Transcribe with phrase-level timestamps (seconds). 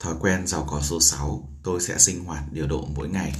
[0.00, 3.32] Thói quen giàu có số 6, tôi sẽ sinh hoạt điều độ mỗi ngày.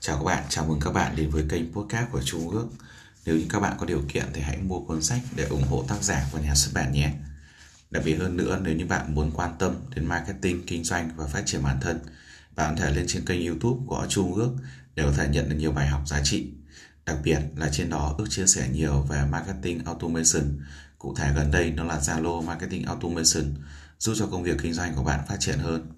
[0.00, 2.66] Chào các bạn, chào mừng các bạn đến với kênh podcast của Trung Ước.
[3.24, 5.84] Nếu như các bạn có điều kiện thì hãy mua cuốn sách để ủng hộ
[5.88, 7.12] tác giả và nhà xuất bản nhé.
[7.90, 11.26] Đặc biệt hơn nữa, nếu như bạn muốn quan tâm đến marketing, kinh doanh và
[11.26, 12.00] phát triển bản thân,
[12.56, 14.50] bạn có thể lên trên kênh YouTube của Trung Ước
[14.94, 16.46] để có thể nhận được nhiều bài học giá trị.
[17.06, 20.60] Đặc biệt là trên đó ước chia sẻ nhiều về marketing automation.
[20.98, 23.54] Cụ thể gần đây nó là Zalo Marketing Automation
[23.98, 25.92] giúp cho công việc kinh doanh của bạn phát triển hơn.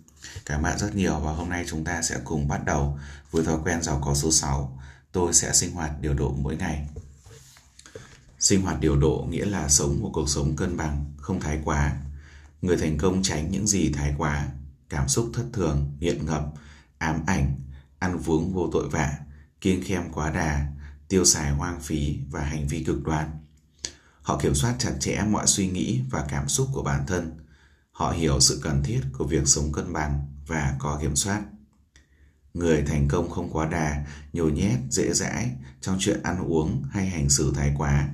[0.47, 2.99] Cảm ơn bạn rất nhiều và hôm nay chúng ta sẽ cùng bắt đầu
[3.31, 4.79] với thói quen giàu có số 6.
[5.13, 6.89] Tôi sẽ sinh hoạt điều độ mỗi ngày.
[8.39, 11.97] Sinh hoạt điều độ nghĩa là sống một cuộc sống cân bằng, không thái quá.
[12.63, 14.49] Người thành công tránh những gì thái quá,
[14.89, 16.43] cảm xúc thất thường, nghiện ngập,
[16.99, 17.57] ám ảnh,
[17.99, 19.19] ăn vướng vô tội vạ,
[19.61, 20.67] kiêng khem quá đà,
[21.09, 23.31] tiêu xài hoang phí và hành vi cực đoan.
[24.23, 27.46] Họ kiểm soát chặt chẽ mọi suy nghĩ và cảm xúc của bản thân,
[27.97, 31.43] Họ hiểu sự cần thiết của việc sống cân bằng và có kiểm soát.
[32.55, 37.07] Người thành công không quá đà, nhồi nhét, dễ dãi trong chuyện ăn uống hay
[37.07, 38.09] hành xử thái quá.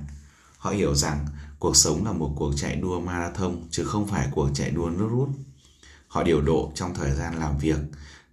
[0.57, 1.25] Họ hiểu rằng
[1.59, 5.07] cuộc sống là một cuộc chạy đua marathon chứ không phải cuộc chạy đua nước
[5.11, 5.29] rút.
[6.07, 7.79] Họ điều độ trong thời gian làm việc,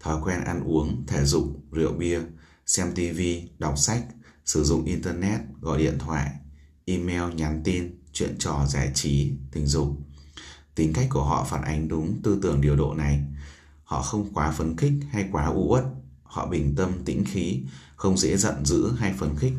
[0.01, 2.21] thói quen ăn uống, thể dục, rượu bia,
[2.67, 3.21] xem TV,
[3.59, 4.03] đọc sách,
[4.45, 6.31] sử dụng internet, gọi điện thoại,
[6.85, 10.10] email, nhắn tin, chuyện trò giải trí, tình dục
[10.75, 13.25] Tính cách của họ phản ánh đúng tư tưởng điều độ này.
[13.85, 15.85] Họ không quá phấn khích hay quá u uất.
[16.23, 17.63] Họ bình tâm tĩnh khí,
[17.97, 19.53] không dễ giận dữ hay phấn khích.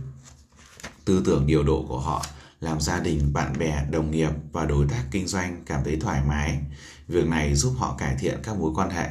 [1.06, 2.26] Tư tưởng điều độ của họ
[2.60, 6.22] làm gia đình, bạn bè, đồng nghiệp và đối tác kinh doanh cảm thấy thoải
[6.28, 6.60] mái.
[7.08, 9.10] Việc này giúp họ cải thiện các mối quan hệ.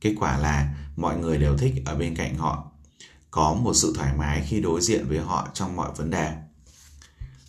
[0.00, 2.72] Kết quả là mọi người đều thích ở bên cạnh họ.
[3.30, 6.32] Có một sự thoải mái khi đối diện với họ trong mọi vấn đề.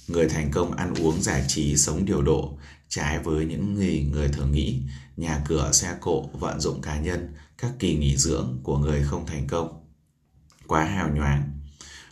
[0.08, 2.57] Người thành công ăn uống giải trí sống điều độ
[2.90, 4.82] trái với những gì người thường nghĩ,
[5.18, 9.26] nhà cửa, xe cộ, vận dụng cá nhân, các kỳ nghỉ dưỡng của người không
[9.26, 9.84] thành công.
[10.68, 11.52] Quá hào nhoáng.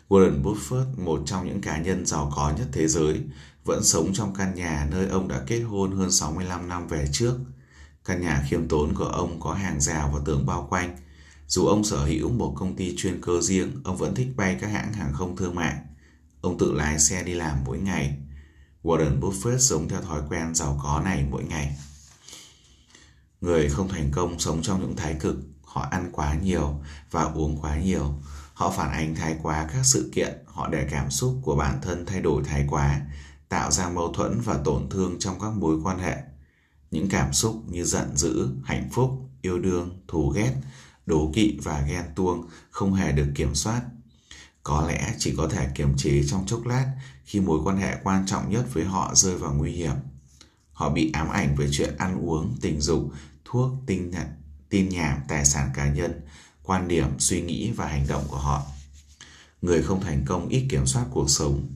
[0.10, 3.22] Warren Buffett, một trong những cá nhân giàu có nhất thế giới,
[3.66, 7.36] vẫn sống trong căn nhà nơi ông đã kết hôn hơn 65 năm về trước.
[8.06, 10.98] Căn nhà khiêm tốn của ông có hàng rào và tường bao quanh.
[11.48, 14.68] Dù ông sở hữu một công ty chuyên cơ riêng, ông vẫn thích bay các
[14.68, 15.76] hãng hàng không thương mại.
[16.42, 18.18] Ông tự lái xe đi làm mỗi ngày.
[18.86, 21.76] Warren Buffett sống theo thói quen giàu có này mỗi ngày.
[23.42, 26.80] Người không thành công sống trong những thái cực, họ ăn quá nhiều
[27.12, 28.14] và uống quá nhiều.
[28.54, 32.06] Họ phản ánh thái quá các sự kiện, họ để cảm xúc của bản thân
[32.06, 33.02] thay đổi thái quá,
[33.50, 36.18] tạo ra mâu thuẫn và tổn thương trong các mối quan hệ.
[36.92, 40.54] Những cảm xúc như giận dữ, hạnh phúc, yêu đương, thù ghét,
[41.06, 43.82] đố kỵ và ghen tuông không hề được kiểm soát
[44.66, 46.92] có lẽ chỉ có thể kiềm chế trong chốc lát
[47.26, 49.96] khi mối quan hệ quan trọng nhất với họ rơi vào nguy hiểm.
[50.74, 53.12] Họ bị ám ảnh về chuyện ăn uống, tình dục,
[53.46, 54.12] thuốc, tin,
[54.70, 56.22] tin nhảm, tài sản cá nhân,
[56.64, 58.62] quan điểm, suy nghĩ và hành động của họ.
[59.62, 61.68] Người không thành công ít kiểm soát cuộc sống.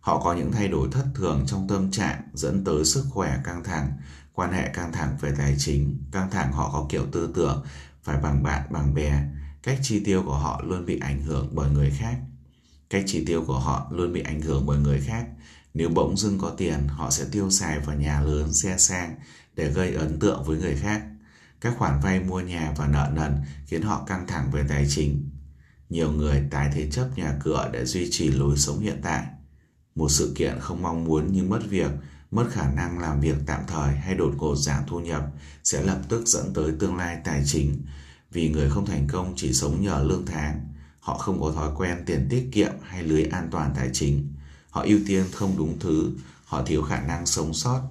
[0.00, 3.64] Họ có những thay đổi thất thường trong tâm trạng dẫn tới sức khỏe căng
[3.64, 3.92] thẳng,
[4.32, 7.64] quan hệ căng thẳng về tài chính, căng thẳng họ có kiểu tư tưởng
[8.02, 9.22] phải bằng bạn bằng bè,
[9.62, 12.18] cách chi tiêu của họ luôn bị ảnh hưởng bởi người khác
[12.90, 15.26] Cách chi tiêu của họ luôn bị ảnh hưởng bởi người khác.
[15.74, 19.14] Nếu bỗng dưng có tiền, họ sẽ tiêu xài vào nhà lớn, xe sang
[19.56, 21.02] để gây ấn tượng với người khác.
[21.60, 25.30] Các khoản vay mua nhà và nợ nần khiến họ căng thẳng về tài chính.
[25.88, 29.26] Nhiều người tái thế chấp nhà cửa để duy trì lối sống hiện tại.
[29.94, 31.90] Một sự kiện không mong muốn như mất việc,
[32.30, 35.22] mất khả năng làm việc tạm thời hay đột ngột giảm thu nhập
[35.64, 37.82] sẽ lập tức dẫn tới tương lai tài chính
[38.30, 40.68] vì người không thành công chỉ sống nhờ lương tháng
[41.00, 44.32] Họ không có thói quen tiền tiết kiệm hay lưới an toàn tài chính.
[44.70, 46.12] Họ ưu tiên không đúng thứ,
[46.44, 47.82] họ thiếu khả năng sống sót.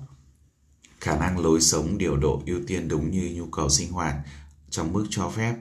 [1.00, 4.16] Khả năng lối sống điều độ ưu tiên đúng như nhu cầu sinh hoạt
[4.69, 5.56] trong mức cho phép.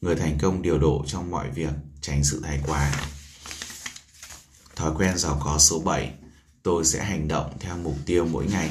[0.00, 2.92] Người thành công điều độ trong mọi việc, tránh sự thái quá.
[4.76, 6.14] Thói quen giàu có số 7,
[6.62, 8.70] tôi sẽ hành động theo mục tiêu mỗi ngày.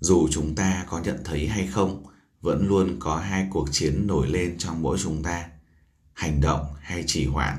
[0.00, 2.04] Dù chúng ta có nhận thấy hay không,
[2.40, 5.48] vẫn luôn có hai cuộc chiến nổi lên trong mỗi chúng ta
[6.22, 7.56] hành động hay trì hoãn.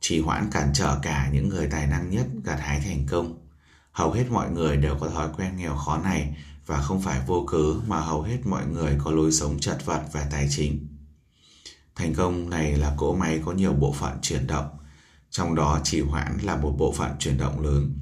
[0.00, 3.48] Trì hoãn cản trở cả những người tài năng nhất gặt hái thành công.
[3.92, 6.36] Hầu hết mọi người đều có thói quen nghèo khó này
[6.66, 10.02] và không phải vô cớ mà hầu hết mọi người có lối sống chật vật
[10.12, 10.88] về tài chính.
[11.94, 14.68] Thành công này là cỗ máy có nhiều bộ phận chuyển động,
[15.30, 17.98] trong đó trì hoãn là một bộ phận chuyển động lớn.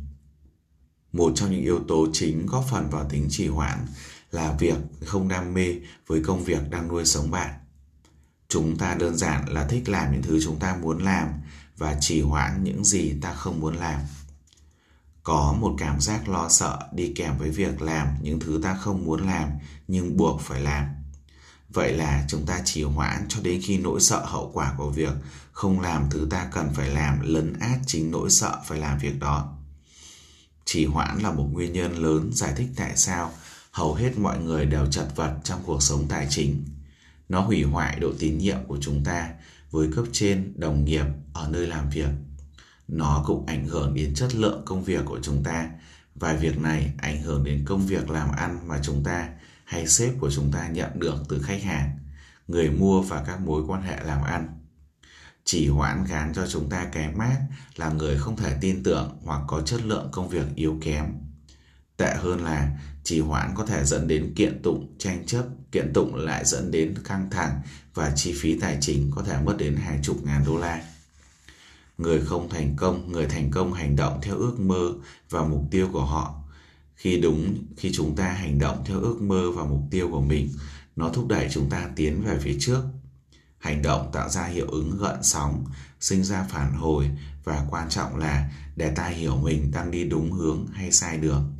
[1.13, 3.87] Một trong những yếu tố chính góp phần vào tính trì hoãn
[4.31, 5.67] là việc không đam mê
[6.07, 7.62] với công việc đang nuôi sống bạn.
[8.53, 11.29] Chúng ta đơn giản là thích làm những thứ chúng ta muốn làm
[11.77, 14.01] và trì hoãn những gì ta không muốn làm.
[15.23, 19.05] có một cảm giác lo sợ đi kèm với việc làm những thứ ta không
[19.05, 19.51] muốn làm
[19.89, 20.85] nhưng buộc phải làm.
[21.69, 25.13] Vậy là chúng ta trì hoãn cho đến khi nỗi sợ hậu quả của việc
[25.53, 29.19] không làm thứ ta cần phải làm lấn át chính nỗi sợ phải làm việc
[29.19, 29.57] đó.
[30.65, 33.33] Trì hoãn là một nguyên nhân lớn giải thích tại sao
[33.71, 36.65] hầu hết mọi người đều chật vật trong cuộc sống tài chính
[37.33, 39.31] nó hủy hoại độ tín nhiệm của chúng ta
[39.71, 42.09] với cấp trên, đồng nghiệp ở nơi làm việc.
[42.89, 45.71] Nó cũng ảnh hưởng đến chất lượng công việc của chúng ta.
[46.15, 49.29] Và việc này ảnh hưởng đến công việc làm ăn mà chúng ta
[49.65, 51.99] hay sếp của chúng ta nhận được từ khách hàng,
[52.49, 54.59] người mua và các mối quan hệ làm ăn.
[55.45, 57.41] Chỉ hoãn gán cho chúng ta cái mát
[57.77, 61.05] là người không thể tin tưởng hoặc có chất lượng công việc yếu kém
[62.03, 66.15] tệ hơn là trì hoãn có thể dẫn đến kiện tụng tranh chấp, kiện tụng
[66.15, 67.61] lại dẫn đến căng thẳng
[67.95, 70.83] và chi phí tài chính có thể mất đến hàng chục ngàn đô la.
[71.99, 74.93] Người không thành công, người thành công hành động theo ước mơ
[75.31, 76.35] và mục tiêu của họ.
[76.95, 80.51] Khi đúng, khi chúng ta hành động theo ước mơ và mục tiêu của mình,
[80.97, 82.83] nó thúc đẩy chúng ta tiến về phía trước.
[83.59, 85.65] Hành động tạo ra hiệu ứng gợn sóng,
[86.01, 87.11] sinh ra phản hồi
[87.45, 91.53] và quan trọng là để ta hiểu mình đang đi đúng hướng hay sai đường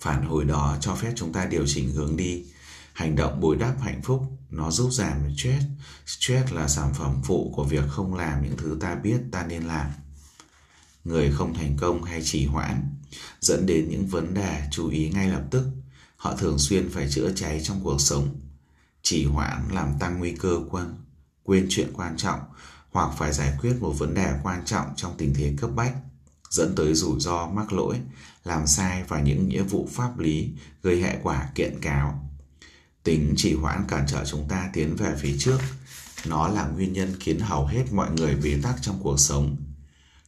[0.00, 2.44] phản hồi đó cho phép chúng ta điều chỉnh hướng đi.
[2.92, 5.64] Hành động bồi đắp hạnh phúc, nó giúp giảm stress.
[6.06, 9.62] Stress là sản phẩm phụ của việc không làm những thứ ta biết ta nên
[9.62, 9.86] làm.
[11.04, 12.94] Người không thành công hay trì hoãn
[13.40, 15.66] dẫn đến những vấn đề chú ý ngay lập tức.
[16.16, 18.40] Họ thường xuyên phải chữa cháy trong cuộc sống.
[19.02, 20.86] Trì hoãn làm tăng nguy cơ quên
[21.46, 22.40] quên chuyện quan trọng
[22.90, 25.94] hoặc phải giải quyết một vấn đề quan trọng trong tình thế cấp bách
[26.50, 28.00] dẫn tới rủi ro mắc lỗi,
[28.44, 30.50] làm sai và những nghĩa vụ pháp lý
[30.82, 32.30] gây hệ quả kiện cáo.
[33.02, 35.58] Tính trì hoãn cản trở chúng ta tiến về phía trước.
[36.26, 39.56] Nó là nguyên nhân khiến hầu hết mọi người bế tắc trong cuộc sống.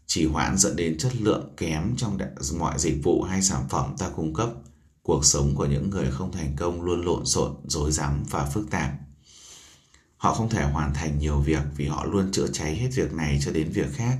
[0.06, 2.18] Trì hoãn dẫn đến chất lượng kém trong
[2.58, 4.50] mọi dịch vụ hay sản phẩm ta cung cấp.
[5.02, 8.70] Cuộc sống của những người không thành công luôn lộn xộn, rối rắm và phức
[8.70, 8.92] tạp.
[10.16, 13.38] Họ không thể hoàn thành nhiều việc vì họ luôn chữa cháy hết việc này
[13.44, 14.18] cho đến việc khác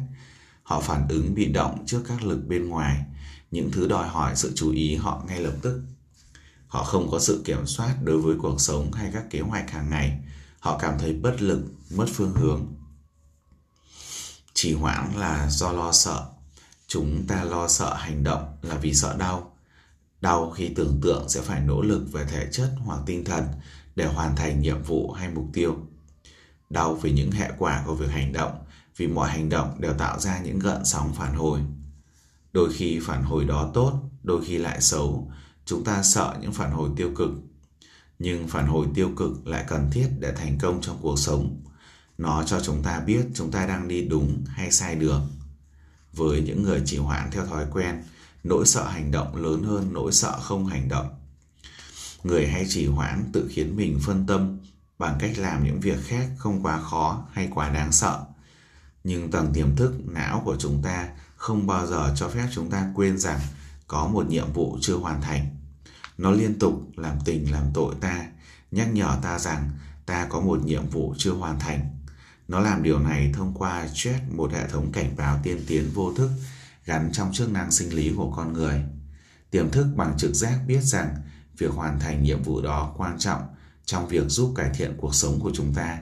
[0.69, 3.05] họ phản ứng bị động trước các lực bên ngoài.
[3.51, 5.83] Những thứ đòi hỏi sự chú ý họ ngay lập tức.
[6.67, 9.91] Họ không có sự kiểm soát đối với cuộc sống hay các kế hoạch hàng
[9.91, 10.19] ngày.
[10.61, 12.67] Họ cảm thấy bất lực, mất phương hướng.
[14.55, 16.27] Trì hoãn là do lo sợ.
[16.87, 19.57] Chúng ta lo sợ hành động là vì sợ đau.
[20.21, 23.45] Đau khi tưởng tượng sẽ phải nỗ lực về thể chất hoặc tinh thần
[23.97, 25.77] để hoàn thành nhiệm vụ hay mục tiêu
[26.71, 28.59] đau vì những hệ quả của việc hành động,
[28.97, 31.61] vì mọi hành động đều tạo ra những gợn sóng phản hồi.
[32.53, 35.33] Đôi khi phản hồi đó tốt, đôi khi lại xấu.
[35.65, 37.31] Chúng ta sợ những phản hồi tiêu cực,
[38.19, 41.63] nhưng phản hồi tiêu cực lại cần thiết để thành công trong cuộc sống.
[42.19, 45.29] Nó cho chúng ta biết chúng ta đang đi đúng hay sai đường.
[46.13, 48.03] Với những người chỉ hoãn theo thói quen,
[48.45, 51.09] nỗi sợ hành động lớn hơn nỗi sợ không hành động.
[52.25, 54.59] Người hay chỉ hoãn tự khiến mình phân tâm
[54.99, 58.25] bằng cách làm những việc khác không quá khó hay quá đáng sợ.
[59.05, 62.93] Nhưng tầng tiềm thức, não của chúng ta không bao giờ cho phép chúng ta
[62.95, 63.41] quên rằng
[63.87, 65.57] có một nhiệm vụ chưa hoàn thành.
[66.19, 68.27] Nó liên tục làm tình, làm tội ta,
[68.71, 69.71] nhắc nhở ta rằng
[70.07, 71.99] ta có một nhiệm vụ chưa hoàn thành.
[72.49, 76.13] Nó làm điều này thông qua stress một hệ thống cảnh báo tiên tiến vô
[76.15, 76.31] thức
[76.85, 78.85] gắn trong chức năng sinh lý của con người.
[79.51, 81.17] Tiềm thức bằng trực giác biết rằng
[81.59, 83.43] việc hoàn thành nhiệm vụ đó quan trọng
[83.89, 85.99] trong việc giúp cải thiện cuộc sống của chúng ta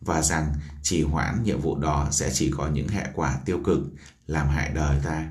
[0.00, 3.78] và rằng trì hoãn nhiệm vụ đó sẽ chỉ có những hệ quả tiêu cực
[4.26, 5.30] làm hại đời ta.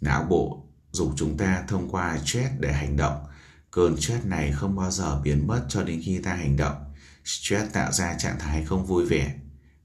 [0.00, 3.24] Não bộ dục chúng ta thông qua stress để hành động.
[3.70, 6.76] Cơn stress này không bao giờ biến mất cho đến khi ta hành động.
[7.24, 9.34] Stress tạo ra trạng thái không vui vẻ.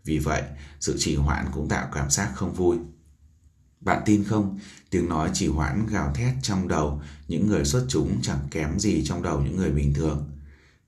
[0.04, 0.44] Vì vậy,
[0.80, 2.77] sự trì hoãn cũng tạo cảm giác không vui.
[3.80, 4.60] Bạn tin không?
[4.89, 9.04] Tiếng nói trì hoãn gào thét trong đầu những người xuất chúng chẳng kém gì
[9.06, 10.35] trong đầu những người bình thường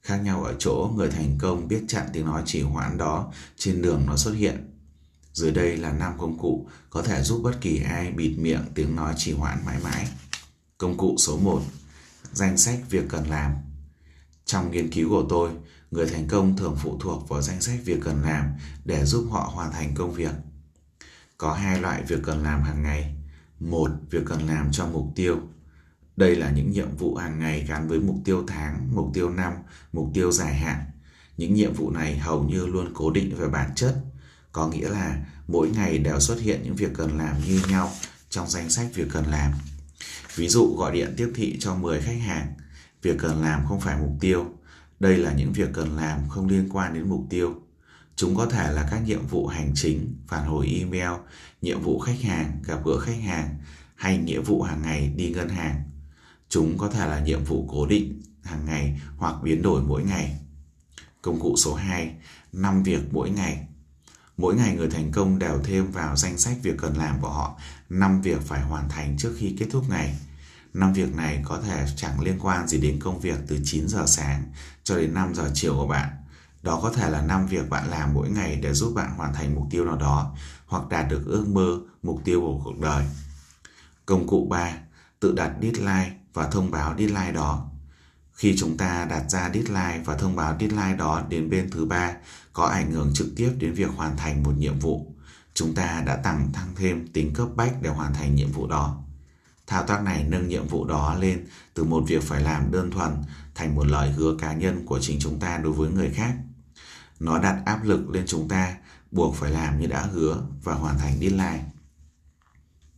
[0.02, 3.82] khác nhau ở chỗ người thành công biết chặn tiếng nói trì hoãn đó, trên
[3.82, 4.74] đường nó xuất hiện.
[5.34, 8.96] Dưới đây là năm công cụ có thể giúp bất kỳ ai bịt miệng tiếng
[8.96, 10.08] nói trì hoãn mãi mãi.
[10.78, 11.62] Công cụ số 1
[12.34, 13.52] danh sách việc cần làm.
[14.46, 15.52] Trong nghiên cứu của tôi,
[15.92, 18.52] người thành công thường phụ thuộc vào danh sách việc cần làm
[18.86, 20.32] để giúp họ hoàn thành công việc.
[21.38, 23.16] Có hai loại việc cần làm hàng ngày.
[23.60, 25.38] Một, việc cần làm cho mục tiêu
[26.18, 29.54] đây là những nhiệm vụ hàng ngày gắn với mục tiêu tháng, mục tiêu năm,
[29.94, 30.86] mục tiêu dài hạn.
[31.38, 33.96] Những nhiệm vụ này hầu như luôn cố định về bản chất.
[34.52, 37.92] Có nghĩa là mỗi ngày đều xuất hiện những việc cần làm như nhau
[38.30, 39.52] trong danh sách việc cần làm.
[40.36, 42.54] Ví dụ gọi điện tiếp thị cho 10 khách hàng.
[43.02, 44.46] Việc cần làm không phải mục tiêu.
[45.00, 47.56] Đây là những việc cần làm không liên quan đến mục tiêu.
[48.16, 51.20] Chúng có thể là các nhiệm vụ hành chính, phản hồi email,
[51.62, 53.56] nhiệm vụ khách hàng, gặp gỡ khách hàng
[53.96, 55.84] hay nghĩa vụ hàng ngày đi ngân hàng.
[56.50, 60.40] Chúng có thể là nhiệm vụ cố định hàng ngày hoặc biến đổi mỗi ngày.
[61.22, 62.14] Công cụ số 2,
[62.54, 63.68] 5 việc mỗi ngày.
[64.38, 67.60] Mỗi ngày người thành công đều thêm vào danh sách việc cần làm của họ
[67.90, 70.16] 5 việc phải hoàn thành trước khi kết thúc ngày.
[70.74, 74.04] Năm việc này có thể chẳng liên quan gì đến công việc từ 9 giờ
[74.08, 74.44] sáng
[74.84, 76.10] cho đến 5 giờ chiều của bạn.
[76.64, 79.56] Đó có thể là 5 việc bạn làm mỗi ngày để giúp bạn hoàn thành
[79.56, 80.36] mục tiêu nào đó
[80.66, 83.06] hoặc đạt được ước mơ, mục tiêu của cuộc đời.
[84.06, 84.78] Công cụ 3.
[85.20, 87.70] Tự đặt deadline và thông báo deadline đó.
[88.34, 92.14] Khi chúng ta đặt ra deadline và thông báo deadline đó đến bên thứ ba
[92.54, 95.16] có ảnh hưởng trực tiếp đến việc hoàn thành một nhiệm vụ,
[95.54, 99.04] chúng ta đã tăng thăng thêm tính cấp bách để hoàn thành nhiệm vụ đó.
[99.68, 103.12] Thao tác này nâng nhiệm vụ đó lên từ một việc phải làm đơn thuần
[103.56, 106.34] thành một lời hứa cá nhân của chính chúng ta đối với người khác.
[107.20, 108.78] Nó đặt áp lực lên chúng ta
[109.12, 111.64] buộc phải làm như đã hứa và hoàn thành deadline.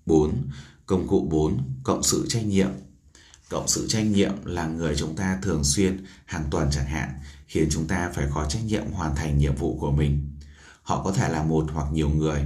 [0.05, 0.43] 4.
[0.85, 1.57] Công cụ 4.
[1.83, 2.69] Cộng sự trách nhiệm
[3.49, 7.09] Cộng sự trách nhiệm là người chúng ta thường xuyên, hàng tuần chẳng hạn,
[7.47, 10.31] khiến chúng ta phải có trách nhiệm hoàn thành nhiệm vụ của mình.
[10.81, 12.45] Họ có thể là một hoặc nhiều người.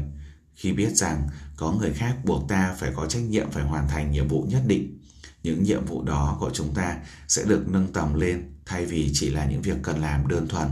[0.55, 4.11] Khi biết rằng có người khác buộc ta phải có trách nhiệm phải hoàn thành
[4.11, 4.99] nhiệm vụ nhất định,
[5.43, 9.29] những nhiệm vụ đó của chúng ta sẽ được nâng tầm lên thay vì chỉ
[9.29, 10.67] là những việc cần làm đơn thuần.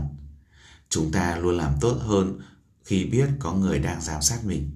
[0.88, 2.40] Chúng ta luôn làm tốt hơn
[2.84, 4.70] khi biết có người đang giám sát mình.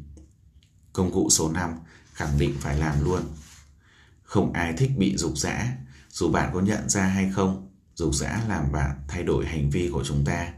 [0.93, 1.71] Công cụ số 5
[2.13, 3.21] khẳng định phải làm luôn.
[4.27, 5.73] Không ai thích bị dục dã,
[6.11, 9.91] dù bạn có nhận ra hay không, dục dã làm bạn thay đổi hành vi
[9.93, 10.53] của chúng ta.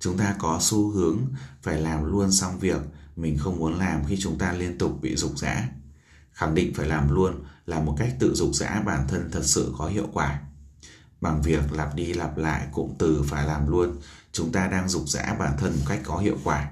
[0.00, 1.18] Chúng ta có xu hướng
[1.62, 2.80] phải làm luôn xong việc
[3.16, 5.68] mình không muốn làm khi chúng ta liên tục bị dục dã.
[6.32, 9.74] Khẳng định phải làm luôn là một cách tự dục dã bản thân thật sự
[9.78, 10.40] có hiệu quả.
[11.20, 13.96] Bằng việc lặp đi lặp lại cụm từ phải làm luôn,
[14.32, 16.70] chúng ta đang dục dã bản thân một cách có hiệu quả.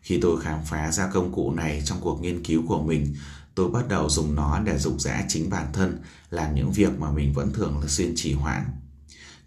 [0.00, 3.14] Khi tôi khám phá ra công cụ này trong cuộc nghiên cứu của mình,
[3.56, 5.98] tôi bắt đầu dùng nó để dục dã chính bản thân
[6.30, 8.64] làm những việc mà mình vẫn thường là xuyên trì hoãn.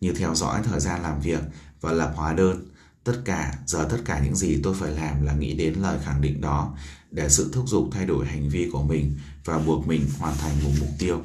[0.01, 1.39] Như theo dõi thời gian làm việc
[1.81, 2.69] và lập hóa đơn,
[3.03, 6.21] tất cả giờ tất cả những gì tôi phải làm là nghĩ đến lời khẳng
[6.21, 6.75] định đó
[7.11, 10.63] để sự thúc giục thay đổi hành vi của mình và buộc mình hoàn thành
[10.63, 11.21] một mục tiêu.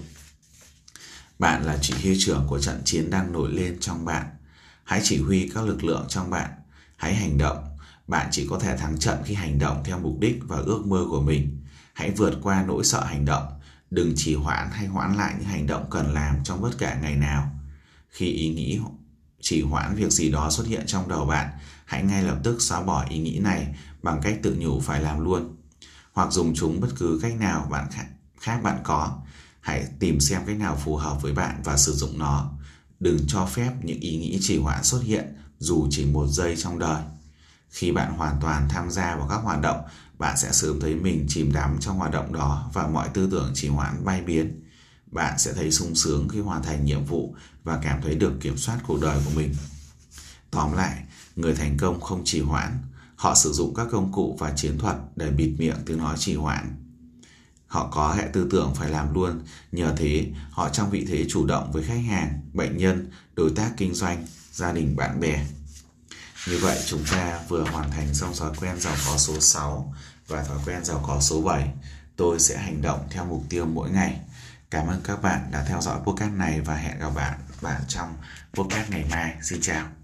[1.39, 4.27] Bạn là chỉ huy trưởng của trận chiến đang nổi lên trong bạn.
[4.85, 6.51] Hãy chỉ huy các lực lượng trong bạn.
[6.97, 7.65] Hãy hành động.
[8.07, 11.05] Bạn chỉ có thể thắng trận khi hành động theo mục đích và ước mơ
[11.11, 11.64] của mình.
[11.95, 13.47] Hãy vượt qua nỗi sợ hành động.
[13.91, 17.17] Đừng trì hoãn hay hoãn lại những hành động cần làm trong bất cả ngày
[17.17, 17.51] nào.
[18.09, 18.81] Khi ý nghĩ
[19.41, 21.49] chỉ hoãn việc gì đó xuất hiện trong đầu bạn,
[21.85, 25.21] hãy ngay lập tức xóa bỏ ý nghĩ này bằng cách tự nhủ phải làm
[25.21, 25.57] luôn.
[26.13, 27.87] Hoặc dùng chúng bất cứ cách nào bạn
[28.41, 29.19] khác bạn có.
[29.61, 32.51] Hãy tìm xem cách nào phù hợp với bạn và sử dụng nó.
[33.01, 36.79] Đừng cho phép những ý nghĩ trì hoãn xuất hiện dù chỉ một giây trong
[36.79, 37.03] đời.
[37.71, 39.81] Khi bạn hoàn toàn tham gia vào các hoạt động,
[40.19, 43.51] bạn sẽ sớm thấy mình chìm đắm trong hoạt động đó và mọi tư tưởng
[43.55, 44.65] trì hoãn bay biến
[45.15, 48.57] bạn sẽ thấy sung sướng khi hoàn thành nhiệm vụ và cảm thấy được kiểm
[48.57, 49.55] soát cuộc đời của mình.
[50.51, 51.05] Tóm lại,
[51.37, 52.79] người thành công không trì hoãn,
[53.17, 56.35] họ sử dụng các công cụ và chiến thuật để bịt miệng tiếng nói trì
[56.35, 56.77] hoãn.
[57.67, 59.41] Họ có hệ tư tưởng phải làm luôn,
[59.73, 63.73] nhờ thế họ trong vị thế chủ động với khách hàng, bệnh nhân, đối tác
[63.77, 65.47] kinh doanh, gia đình bạn bè.
[66.47, 69.95] Như vậy, chúng ta vừa hoàn thành xong thói quen giàu có số 6
[70.29, 71.69] và thói quen giàu có số 7.
[72.17, 74.21] Tôi sẽ hành động theo mục tiêu mỗi ngày.
[74.71, 78.17] Cảm ơn các bạn đã theo dõi podcast này và hẹn gặp bạn bạn trong
[78.55, 79.35] podcast ngày mai.
[79.43, 80.04] Xin chào.